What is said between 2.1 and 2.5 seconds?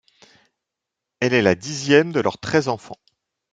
de leurs